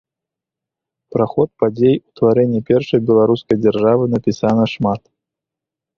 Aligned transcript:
Пра 1.15 1.25
ход 1.33 1.49
падзей 1.63 1.95
утварэння 2.09 2.61
першай 2.71 2.99
беларускай 3.11 3.57
дзяржавы 3.67 4.03
напісана 4.19 4.63
шмат. 4.73 5.01